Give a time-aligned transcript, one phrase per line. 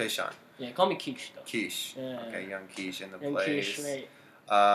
[0.00, 0.32] Keishan.
[0.58, 1.42] Yeah, call me Keish though.
[1.42, 1.96] Keish.
[1.96, 2.28] Yeah.
[2.28, 3.78] Okay, young Keish in the Young place.
[3.78, 4.08] Keish, right?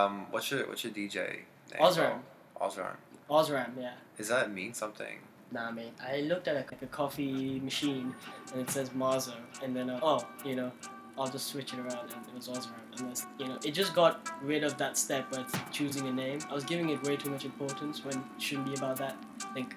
[0.05, 1.45] Um, what's your what's your DJ name?
[1.79, 2.19] Osram.
[2.57, 2.67] bro?
[2.67, 2.95] Osram.
[3.29, 3.93] Osram, yeah.
[4.17, 5.19] Does that mean something?
[5.51, 5.93] Nah, mate.
[6.01, 8.13] I looked at a, like a coffee machine
[8.51, 9.33] and it says Mazo,
[9.63, 10.71] and then uh, oh, you know,
[11.17, 12.71] I'll just switch it around, and it was Osram.
[12.97, 16.13] And that's, you know, it just got rid of that step where it's choosing a
[16.13, 16.39] name.
[16.49, 19.15] I was giving it way too much importance when it shouldn't be about that.
[19.43, 19.75] I think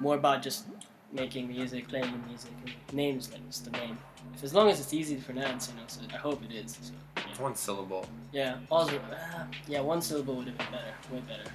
[0.00, 0.66] more about just
[1.12, 2.50] making music, playing music.
[2.92, 3.98] Names like just the name.
[4.34, 5.82] If as long as it's easy to pronounce, you know.
[5.86, 6.78] So I hope it is.
[6.80, 6.92] So,
[7.30, 8.06] It's one syllable.
[8.32, 9.00] yeah, Osram.
[9.10, 11.50] Uh, yeah, one syllable would have been better, way better.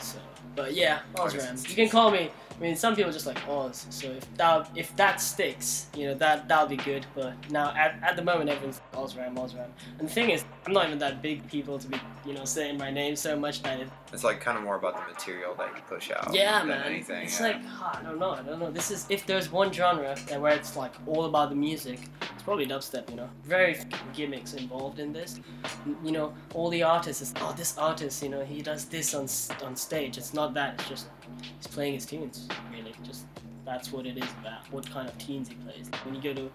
[0.00, 0.18] So,
[0.56, 1.68] but yeah, Osram.
[1.68, 2.30] You can call me.
[2.56, 3.86] I mean, some people just like Oz.
[3.90, 7.06] So if that if that sticks, you know that that'll be good.
[7.14, 9.66] But now at, at the moment, everyone's like, Osram, Osram.
[9.98, 12.76] And the thing is, I'm not even that big people to be you know saying
[12.78, 15.68] my name so much that it, It's like kind of more about the material that
[15.76, 16.34] you push out.
[16.34, 16.82] yeah, man.
[16.82, 17.24] Anything.
[17.24, 17.46] it's yeah.
[17.48, 18.70] like oh, I don't know, I don't know.
[18.70, 22.00] This is if there's one genre that where it's like all about the music,
[22.34, 23.08] it's probably dubstep.
[23.10, 23.76] You know, very
[24.12, 25.40] gimmicks involved in this.
[26.04, 29.28] You know, all the artists is oh this artist, you know, he does this on
[29.66, 30.18] on stage.
[30.18, 30.74] It's not that.
[30.74, 31.08] It's just
[31.56, 32.48] he's playing his tunes.
[32.72, 33.26] Really, just
[33.64, 34.70] that's what it is about.
[34.72, 35.88] What kind of tunes he plays.
[36.04, 36.50] When you go to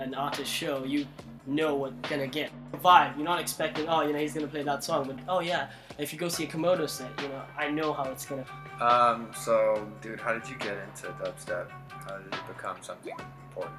[0.00, 1.06] an artist show, you
[1.48, 2.50] know what you're gonna get.
[2.84, 3.16] Vibe.
[3.16, 6.12] You're not expecting, oh, you know, he's gonna play that song, but oh yeah, if
[6.12, 8.44] you go see a Commodo set, you know, I know how it's gonna
[8.80, 9.30] Um.
[9.34, 11.68] So, dude, how did you get into dubstep?
[11.88, 13.14] How did it become something
[13.50, 13.74] important?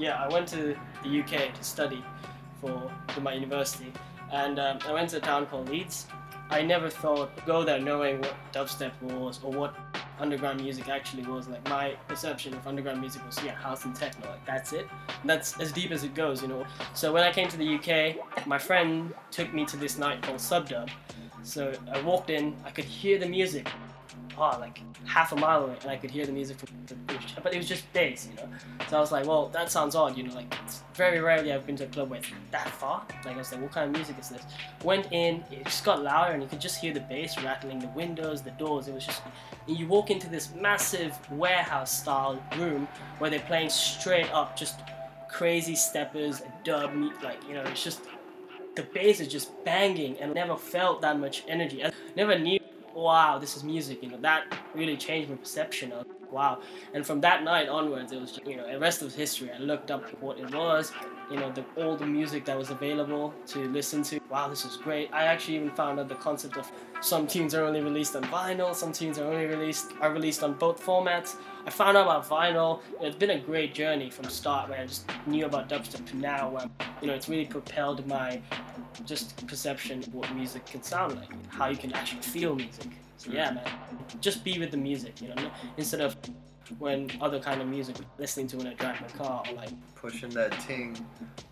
[0.00, 2.02] yeah, I went to the UK to study
[2.60, 3.92] for, for my university,
[4.32, 6.06] and um, I went to a town called Leeds.
[6.48, 9.89] I never thought go there knowing what dubstep was or what
[10.20, 11.48] underground music actually was.
[11.48, 14.28] Like my perception of underground music was yeah, house and techno.
[14.28, 14.86] Like that's it.
[15.20, 16.64] And that's as deep as it goes, you know.
[16.94, 20.38] So when I came to the UK, my friend took me to this night called
[20.38, 20.90] Subdub.
[21.42, 23.68] So I walked in, I could hear the music
[24.40, 27.34] like half a mile away, and I could hear the music from the bush.
[27.42, 28.48] But it was just bass, you know.
[28.88, 30.34] So I was like, well, that sounds odd, you know.
[30.34, 33.04] Like it's very rarely I've been to a club where it's that far.
[33.24, 34.42] Like I was like, what kind of music is this?
[34.84, 37.88] Went in, it just got louder, and you could just hear the bass rattling the
[37.88, 38.88] windows, the doors.
[38.88, 39.22] It was just.
[39.68, 44.80] And you walk into this massive warehouse-style room where they're playing straight up, just
[45.28, 46.92] crazy steppers, dub,
[47.22, 48.00] like you know, it's just
[48.76, 51.84] the bass is just banging and never felt that much energy.
[51.84, 52.59] I never knew,
[52.94, 54.02] wow, this is music.
[54.02, 56.60] You know, that really changed my perception of wow.
[56.94, 59.50] And from that night onwards, it was just, you know, the rest of history.
[59.50, 60.92] I looked up what it was,
[61.30, 64.20] you know, the, all the music that was available to listen to.
[64.30, 65.10] Wow, this is great.
[65.12, 68.74] I actually even found out the concept of some tunes are only released on vinyl,
[68.74, 71.36] some tunes are only released are released on both formats.
[71.70, 72.80] I found out about vinyl.
[73.00, 76.50] It's been a great journey from start where I just knew about dubstep to now
[76.50, 76.68] where
[77.00, 78.42] you know it's really propelled my
[79.06, 82.88] just perception of what music can sound like, how you can actually feel music.
[83.18, 83.68] So yeah, man,
[84.20, 86.16] just be with the music, you know, instead of
[86.80, 90.30] when other kind of music listening to when I drive my car or like Pushing
[90.30, 90.98] that ting.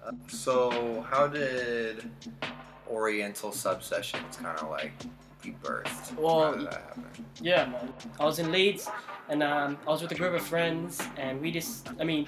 [0.04, 2.10] Uh, so, how did
[2.90, 4.94] Oriental Subsessions kind of like
[5.43, 6.16] be birthed?
[6.16, 6.69] Well?
[7.41, 7.93] Yeah, man.
[8.19, 8.88] I was in Leeds,
[9.28, 12.26] and um, I was with a group of friends, and we just, I mean,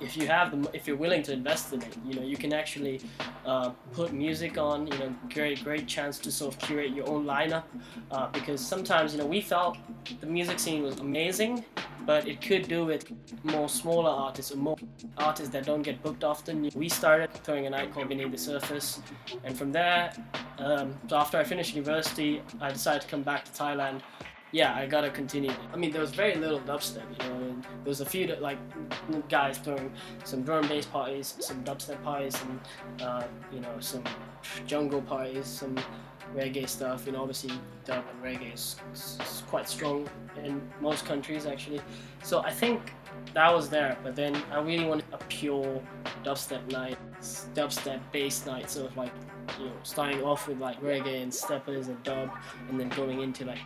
[0.00, 2.52] if you have the, if you're willing to invest in it, you know, you can
[2.52, 3.00] actually
[3.46, 4.86] uh, put music on.
[4.86, 7.64] You know, great, great chance to sort of curate your own lineup,
[8.10, 9.78] uh, because sometimes, you know, we felt
[10.20, 11.64] the music scene was amazing,
[12.06, 13.10] but it could do with
[13.42, 14.76] more smaller artists or more
[15.18, 16.70] artists that don't get booked often.
[16.74, 19.00] We started throwing a called Beneath the Surface,
[19.44, 20.12] and from there,
[20.58, 24.00] um, so after I finished university, I decided to come back to Thailand.
[24.52, 25.50] Yeah, I gotta continue.
[25.72, 27.34] I mean, there was very little dubstep, you know.
[27.34, 28.58] And there was a few that, like
[29.28, 29.92] guys throwing
[30.22, 34.04] some drum bass parties, some dubstep parties, and uh, you know some
[34.64, 35.76] jungle parties, some
[36.34, 37.06] reggae stuff.
[37.06, 37.52] You know, obviously
[37.84, 40.08] dub and reggae is, is quite strong
[40.42, 41.80] in most countries actually.
[42.22, 42.92] So I think
[43.32, 45.80] that was there, but then I really wanted a pure
[46.24, 46.98] dubstep night,
[47.54, 49.12] dubstep bass night, of like
[49.58, 52.30] you know starting off with like reggae and steppers and dub,
[52.68, 53.60] and then going into like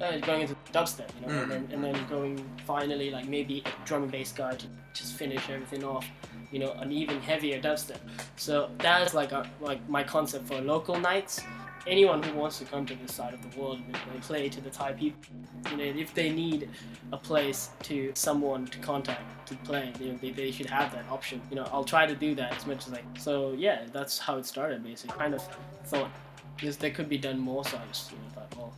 [0.00, 3.86] uh, going into dubstep, you know, and, then, and then going finally like maybe a
[3.86, 6.06] drum and bass guy to just finish everything off,
[6.50, 7.98] you know, an even heavier dubstep.
[8.36, 11.40] So that's like a, like my concept for local nights.
[11.86, 14.70] Anyone who wants to come to this side of the world and play to the
[14.70, 15.20] Thai people,
[15.70, 16.70] you know, if they need
[17.12, 21.04] a place to someone to contact to play, you know, they, they should have that
[21.10, 21.42] option.
[21.50, 22.98] You know, I'll try to do that as much as I.
[22.98, 23.16] can.
[23.18, 25.16] So yeah, that's how it started basically.
[25.18, 25.42] Kind of
[25.84, 26.10] thought
[26.60, 28.73] this there could be done more, so I just you know, thought, well,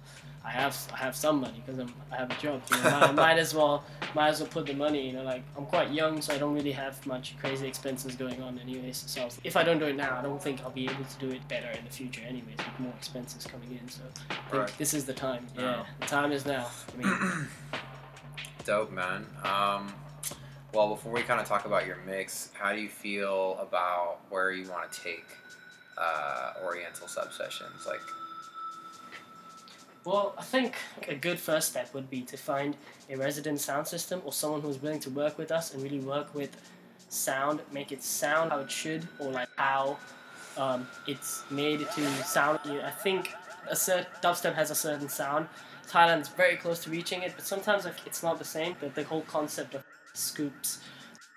[0.46, 2.62] I have I have some money because I'm I have a job.
[2.70, 3.82] You know, I might as well
[4.14, 5.06] might as well put the money.
[5.08, 8.40] You know, like I'm quite young, so I don't really have much crazy expenses going
[8.42, 9.02] on, anyways.
[9.08, 11.30] So if I don't do it now, I don't think I'll be able to do
[11.34, 13.88] it better in the future, anyways, with more expenses coming in.
[13.88, 14.78] So I think Right.
[14.78, 15.46] this is the time.
[15.58, 15.86] Yeah, Oh.
[16.00, 16.66] the time is now.
[16.94, 17.48] I mean,
[18.64, 19.26] Dope, man.
[19.44, 19.92] Um,
[20.72, 24.50] Well, before we kind of talk about your mix, how do you feel about where
[24.52, 25.24] you want to take
[25.96, 27.86] uh, Oriental subsessions?
[27.86, 28.02] Like,
[30.06, 30.76] Well, I think
[31.08, 32.76] a good first step would be to find
[33.10, 36.32] a resident sound system or someone who's willing to work with us and really work
[36.32, 36.56] with
[37.08, 39.98] sound, make it sound how it should, or like how
[40.56, 42.60] um, it's made to sound.
[42.64, 43.32] I think
[43.68, 45.48] a cert- dubstep has a certain sound.
[45.88, 48.76] Thailand's very close to reaching it, but sometimes like, it's not the same.
[48.78, 49.82] The, the whole concept of
[50.14, 50.78] scoops,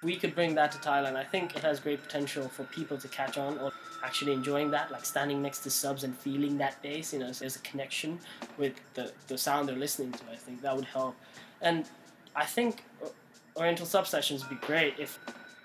[0.01, 1.15] we could bring that to Thailand.
[1.15, 3.71] I think it has great potential for people to catch on or
[4.03, 7.13] actually enjoying that, like standing next to subs and feeling that bass.
[7.13, 8.19] You know, there's a connection
[8.57, 10.23] with the, the sound they're listening to.
[10.31, 11.15] I think that would help.
[11.61, 11.85] And
[12.35, 12.83] I think
[13.57, 15.19] Oriental Sub Sessions would be great if,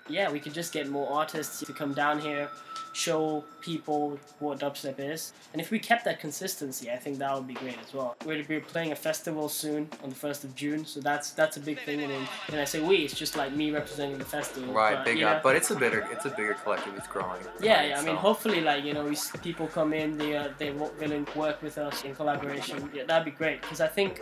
[0.09, 2.49] yeah, we could just get more artists to come down here,
[2.95, 5.33] show people what dubstep is.
[5.51, 8.15] And if we kept that consistency, I think that would be great as well.
[8.25, 11.59] We're, we're playing a festival soon on the 1st of June, so that's that's a
[11.59, 12.01] big thing.
[12.01, 12.11] And
[12.49, 14.73] when I say we, it's just like me representing the festival.
[14.73, 16.95] right, but, big know, up, but it's a bigger, it's a bigger collective.
[16.95, 17.41] It's growing.
[17.59, 17.89] yeah, right?
[17.89, 17.99] yeah.
[17.99, 21.37] I mean, hopefully, like you know, we, people come in, they uh, they willing to
[21.37, 22.89] work with us in collaboration.
[22.93, 23.61] Yeah, that'd be great.
[23.61, 24.21] Because I think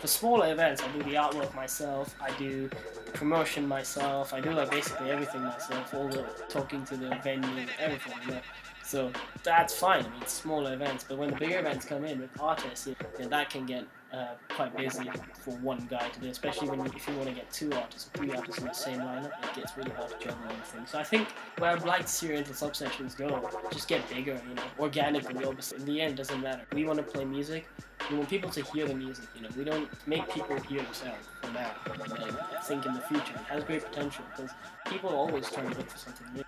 [0.00, 2.14] for smaller events, I do the artwork myself.
[2.20, 2.70] I do
[3.12, 4.32] promotion myself.
[4.32, 5.92] I do like basically everything myself.
[5.94, 8.14] All the talking to the venue, everything.
[8.26, 8.40] You know?
[8.84, 9.12] So
[9.42, 10.04] that's fine.
[10.04, 12.96] I mean, it's smaller events, but when the bigger events come in with artists, you
[13.18, 16.28] know, that can get uh, quite busy for one guy to do.
[16.28, 19.00] Especially when if you want to get two artists or three artists in the same
[19.00, 20.86] lineup, it gets really hard to juggle everything.
[20.86, 21.28] So I think
[21.58, 25.44] where I'd like to see Oriental Subsessions go, just get bigger, you know, organically.
[25.44, 26.62] Obviously, in the end, doesn't matter.
[26.72, 27.66] We want to play music.
[28.10, 29.26] We want people to hear the music.
[29.34, 31.70] You know, we don't make people hear the sound for now.
[31.86, 34.52] I think in the future it has great potential because
[34.86, 36.44] people are always trying to look for something new.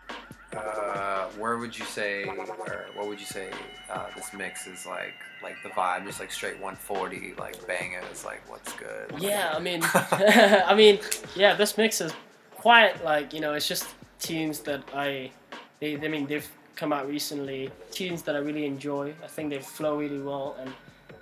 [0.56, 3.50] Uh, where would you say, or what would you say,
[3.88, 8.42] uh, this mix is like, like the vibe, just like straight 140, like bangers, like
[8.50, 9.12] what's good?
[9.18, 10.98] Yeah, I mean, I mean,
[11.36, 12.12] yeah, this mix is
[12.56, 13.88] quite like you know, it's just
[14.18, 15.30] tunes that I,
[15.78, 19.14] they, I mean, they've come out recently, tunes that I really enjoy.
[19.22, 20.72] I think they flow really well, and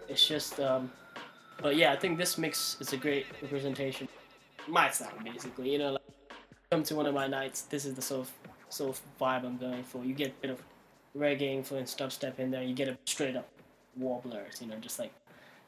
[0.08, 0.90] it's just, um,
[1.60, 4.08] but yeah, I think this mix is a great representation.
[4.66, 6.02] My style, basically, you know, like
[6.70, 9.56] come to one of my nights, this is the sort of sort of vibe I'm
[9.58, 10.04] going for.
[10.04, 10.62] You get a bit of
[11.16, 12.62] reggae influence, dubstep in there.
[12.62, 13.48] You get a straight up
[13.96, 15.12] warblers, you know, just like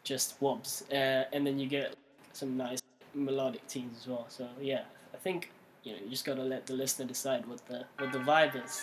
[0.05, 1.95] just wobs, uh, and then you get
[2.33, 2.81] some nice
[3.15, 4.27] melodic tunes as well.
[4.29, 4.83] So yeah,
[5.13, 5.51] I think
[5.83, 8.81] you know you just gotta let the listener decide what the what the vibe is.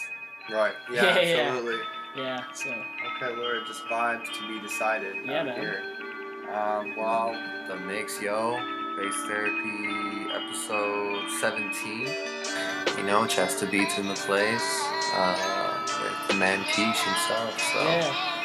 [0.52, 0.74] Right.
[0.92, 1.38] Yeah, Yeah, yeah.
[1.50, 1.81] absolutely.
[2.16, 2.44] Yeah.
[2.54, 5.16] So Okay, Lord, just vibes to be decided.
[5.25, 5.60] Yeah, man.
[5.60, 5.84] Here.
[6.54, 7.34] Um, well,
[7.68, 8.58] the mix, yo,
[8.98, 12.08] bass therapy, episode 17.
[12.98, 14.82] You know, Chester Beats in the place.
[15.14, 17.60] Uh, the man Keish himself.
[17.60, 17.82] So.
[17.84, 18.37] yeah.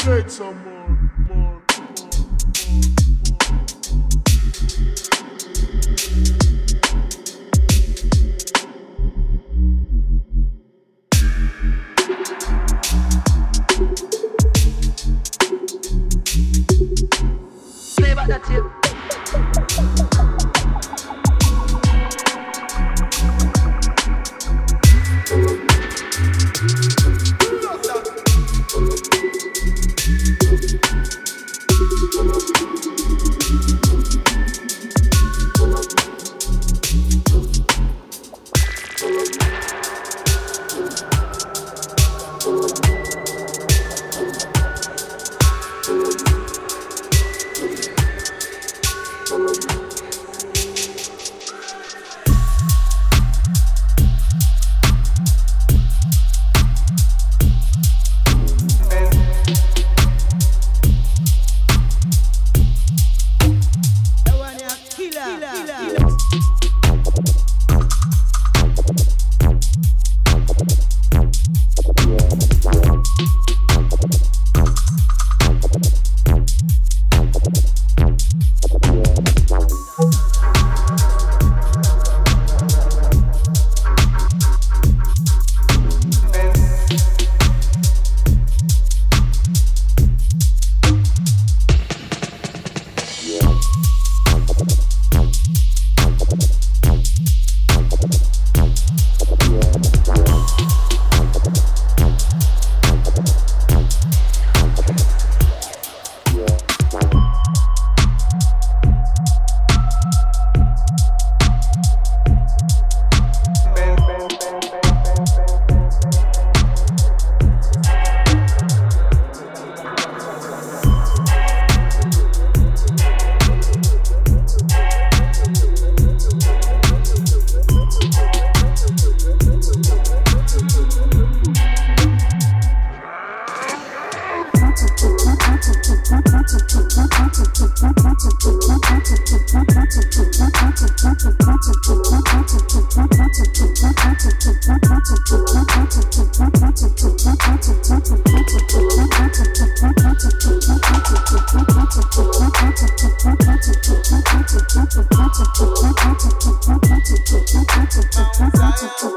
[0.00, 1.19] Take some more.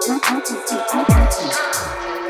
[0.02, 0.44] Play back
[1.08, 2.23] that tape.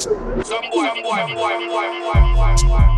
[0.00, 2.97] Some boy, some boy, some boy, some boy, some boy, some boy,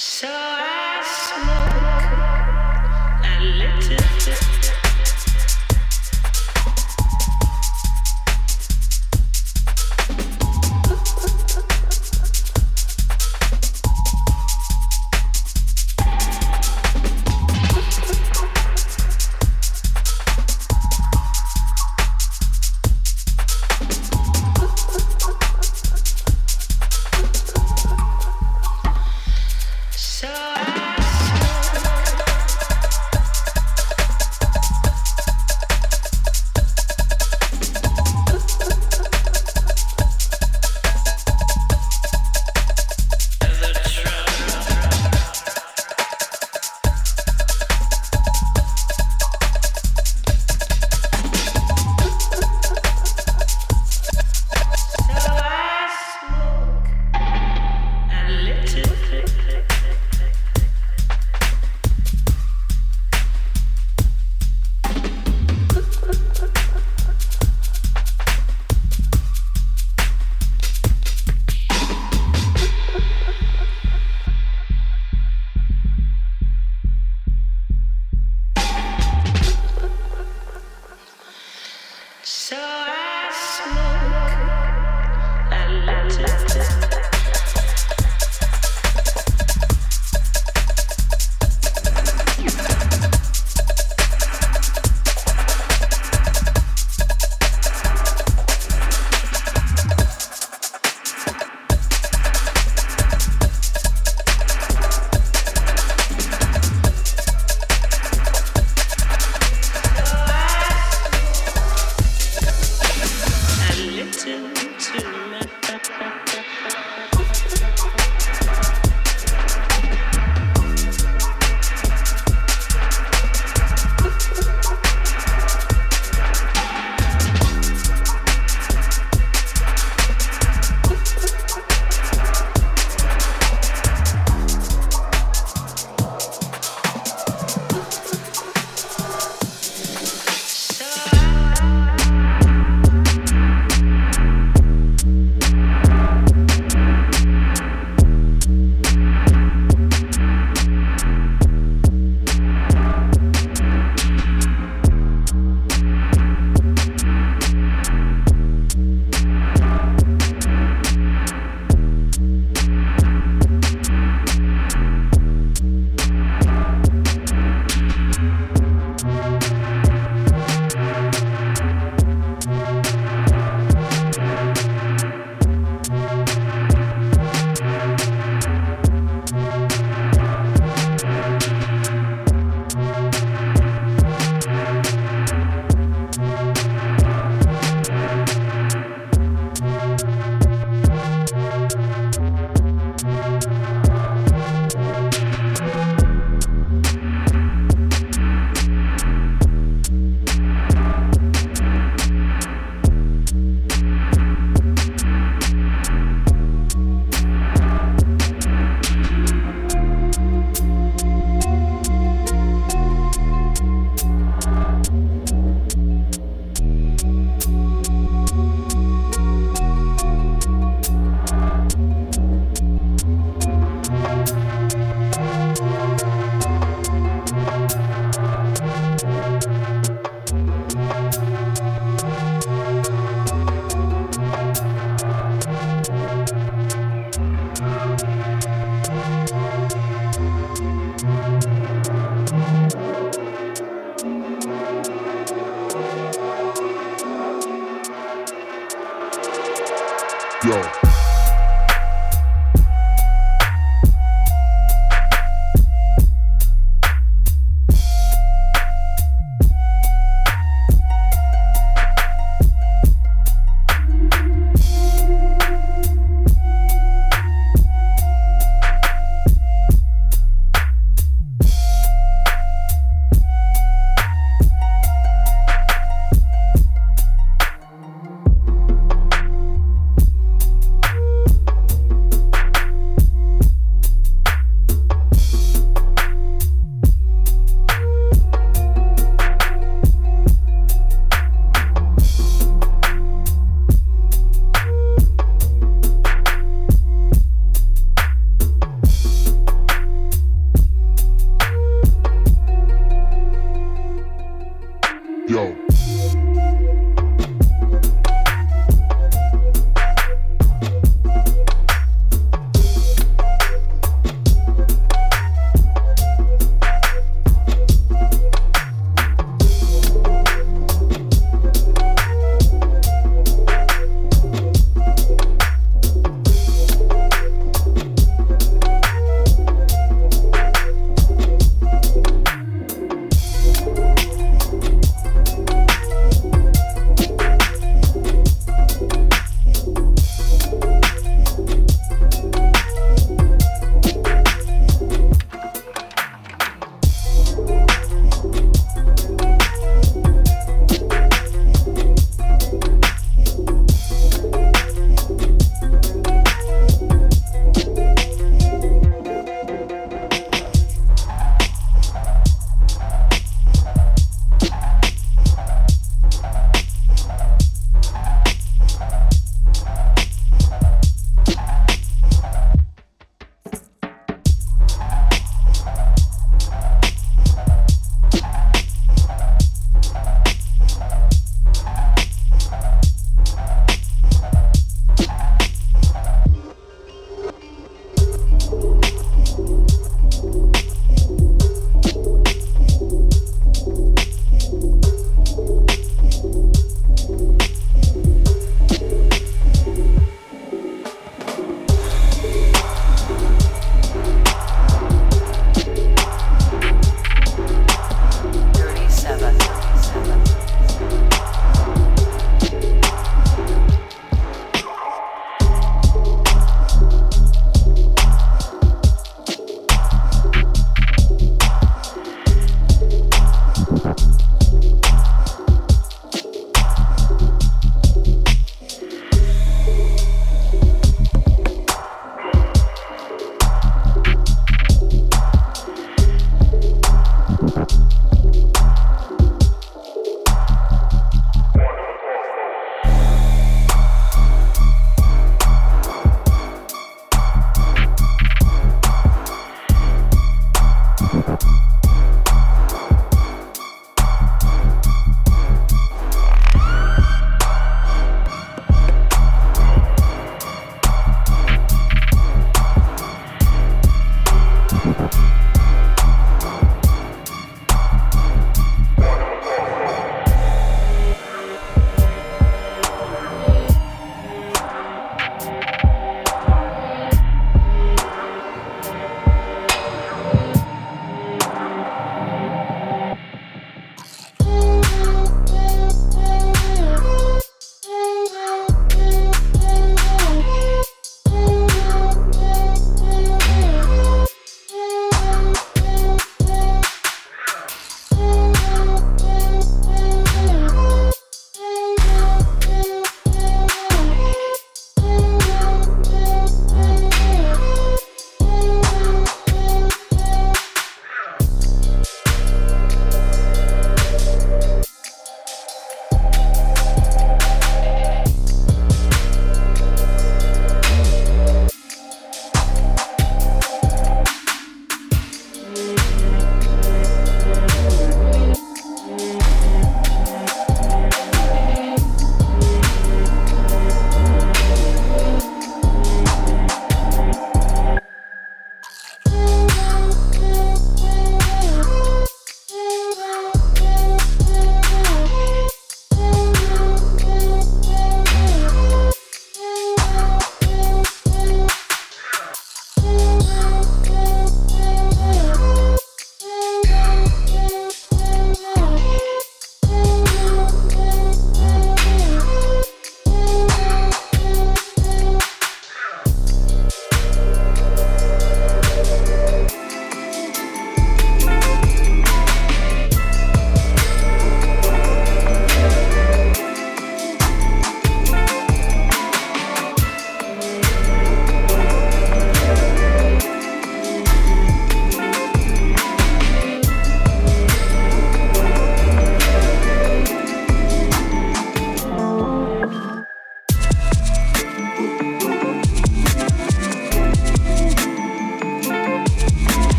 [0.00, 1.74] So I smoke
[3.24, 4.57] a little.